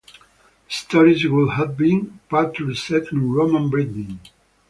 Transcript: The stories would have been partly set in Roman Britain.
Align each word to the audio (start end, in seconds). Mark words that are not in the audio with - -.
The 0.65 0.73
stories 0.73 1.27
would 1.27 1.51
have 1.51 1.77
been 1.77 2.21
partly 2.27 2.73
set 2.73 3.11
in 3.11 3.31
Roman 3.31 3.69
Britain. 3.69 4.19